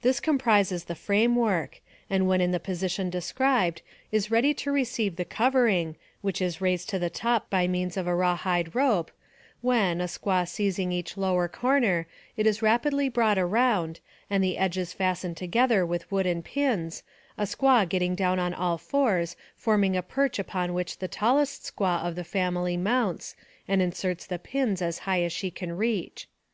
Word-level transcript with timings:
This 0.00 0.18
comprises 0.18 0.84
the 0.84 0.94
frame 0.94 1.36
work, 1.36 1.82
and 2.08 2.26
when 2.26 2.40
in 2.40 2.52
the 2.52 2.58
position 2.58 3.10
described 3.10 3.82
is 4.10 4.30
ready 4.30 4.54
to 4.54 4.72
receive 4.72 5.16
the 5.16 5.26
covering, 5.26 5.96
which 6.22 6.40
is 6.40 6.62
raised 6.62 6.88
to 6.88 6.98
the 6.98 7.10
top 7.10 7.50
by 7.50 7.68
means 7.68 7.98
of 7.98 8.06
a 8.06 8.14
rawhide 8.14 8.74
rope, 8.74 9.10
when, 9.60 10.00
a 10.00 10.04
squaw 10.06 10.48
seizing 10.48 10.90
each 10.90 11.18
lower 11.18 11.48
corner, 11.48 12.06
it 12.34 12.46
is 12.46 12.62
rapidly 12.62 13.10
brought 13.10 13.36
around, 13.38 14.00
and 14.30 14.42
the 14.42 14.56
edges 14.56 14.94
fastened 14.94 15.36
together 15.36 15.84
with 15.84 16.10
wooden 16.10 16.42
pins, 16.42 17.02
a 17.36 17.42
squaw 17.42 17.86
getting 17.86 18.14
down 18.14 18.38
on 18.38 18.54
all 18.54 18.78
fours, 18.78 19.36
forming 19.54 19.94
a 19.98 20.02
perch 20.02 20.38
upon 20.38 20.72
which 20.72 20.96
the 20.96 21.08
tallest 21.08 21.64
squaw 21.76 22.02
of 22.02 22.14
the 22.14 22.24
family 22.24 22.78
mounts 22.78 23.36
and 23.68 23.82
inserts 23.82 24.24
the 24.24 24.38
pins 24.38 24.80
as 24.80 25.00
high 25.00 25.20
as 25.22 25.30
she 25.34 25.50
can 25.50 25.76
reach. 25.76 26.26